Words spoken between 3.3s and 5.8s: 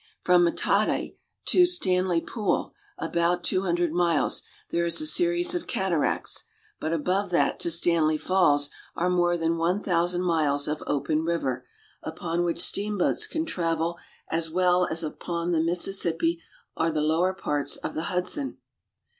two hundred miles, there is a series of